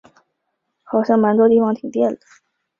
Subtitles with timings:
[0.81, 2.17] 好像蛮多地方停电了